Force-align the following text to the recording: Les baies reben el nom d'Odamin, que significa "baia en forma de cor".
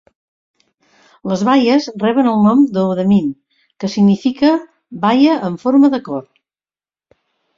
Les 1.31 1.41
baies 1.49 1.89
reben 2.03 2.29
el 2.31 2.39
nom 2.45 2.63
d'Odamin, 2.77 3.27
que 3.83 3.91
significa 3.95 4.51
"baia 5.05 5.35
en 5.51 5.59
forma 5.65 5.91
de 5.97 6.01
cor". 6.11 6.25